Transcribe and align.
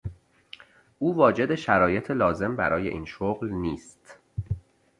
او 0.99 1.15
واجد 1.15 1.55
شرایط 1.55 2.11
لازم 2.11 2.55
برای 2.55 2.87
این 2.89 3.05
شغل 3.05 3.49
نیست. 3.49 4.19